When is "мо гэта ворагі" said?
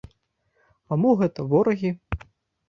1.01-1.93